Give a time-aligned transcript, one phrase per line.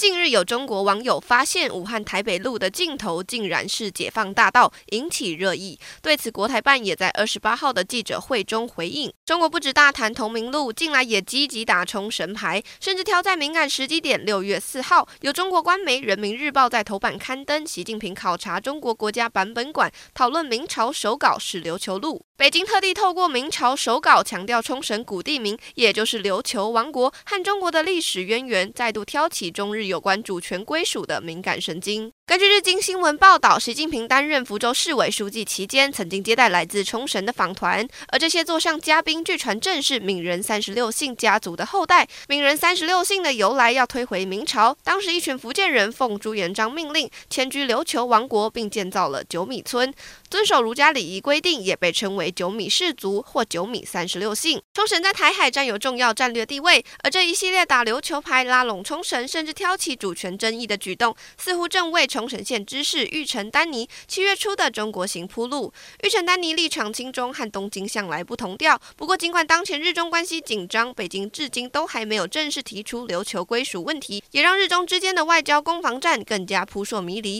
[0.00, 5.78] 近日有中国网友发现武汉台北路的尽头竟然是解放大道，引起热议。
[6.00, 22.24] 对此，国台办也在二十八号的记者会中回应：中国不止大谈同名路，近来也积极打冲绳牌，甚至挑在敏感时机点，六月四号有中国官媒《人民日报》在头版刊登习近平考察中国国家版本馆，讨论明朝手稿是琉球录。
[22.38, 32.12] 北京特地透过明朝手稿强调冲绳古地名，也就是琉球王国和中国的历史渊源，再度挑起中日有关主权归属的敏感神经。
[32.30, 42.06] 根据日经新闻报道，习近平担任福州市委书记期间，曾经接待来自冲绳的访团，而这些座上嘉宾，据传正是闽人三十六姓家族的后代。
[42.28, 49.92] 闽人三十六姓的由来要推回明朝，当时一群福建人奉朱元璋命令迁居琉球王国，并建造了九米村，
[50.30, 54.62] 遵守儒家礼仪规定，也被称为九米氏族或九米三十六姓。
[54.72, 65.72] 冲绳在台海占有重要战略地位，而这一系列打琉球牌、拉拢冲绳，甚至挑起主权争议的举动，似乎正为冲绳县知事玉成丹尼七月初的中国行铺路。
[66.02, 68.80] 玉成丹尼立场亲中，和东京向来不同调。
[68.96, 77.38] 不过，尽管当前日中关系紧张，北京至今都还没有正式提出琉球归属问题，也让日中之间的外交攻防战更加扑朔迷离。